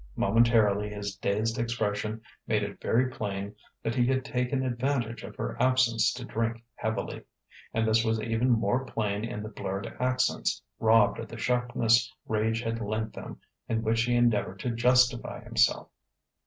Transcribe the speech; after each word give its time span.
Momentarily 0.15 0.89
his 0.89 1.15
dazed 1.15 1.59
expression 1.59 2.21
made 2.47 2.63
it 2.63 2.81
very 2.81 3.07
plain 3.11 3.55
that 3.83 3.93
he 3.93 4.07
had 4.07 4.25
taken 4.25 4.65
advantage 4.65 5.21
of 5.21 5.35
her 5.35 5.55
absence 5.61 6.11
to 6.13 6.25
drink 6.25 6.63
heavily. 6.73 7.21
And 7.71 7.87
this 7.87 8.03
was 8.03 8.19
even 8.19 8.49
more 8.49 8.83
plain 8.83 9.23
in 9.23 9.43
the 9.43 9.49
blurred 9.49 9.95
accents, 9.99 10.59
robbed 10.79 11.19
of 11.19 11.27
the 11.27 11.37
sharpness 11.37 12.11
rage 12.27 12.61
had 12.63 12.81
lent 12.81 13.13
them, 13.13 13.41
in 13.69 13.83
which 13.83 14.01
he 14.01 14.15
endeavoured 14.15 14.57
to 14.61 14.71
justify 14.71 15.43
himself. 15.43 15.87